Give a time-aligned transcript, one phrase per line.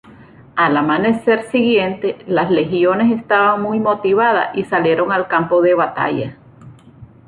[0.55, 6.37] Al amanecer siguiente, las legiones estaban muy motivadas y salieron al campo de batalla.